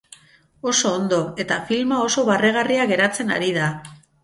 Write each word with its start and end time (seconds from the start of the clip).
Oso 0.71 0.93
ondo, 0.99 1.19
eta 1.43 1.59
filma 1.69 2.01
oso 2.07 2.25
barregarria 2.33 2.91
geratzen 2.95 3.33
ari 3.39 3.55
da. 3.63 3.71